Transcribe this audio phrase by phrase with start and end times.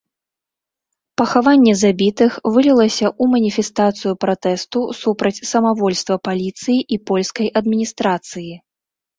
[1.21, 8.53] Пахаванне забітых вылілася ў маніфестацыю пратэсту супраць самавольства паліцыі і польскай адміністрацыі.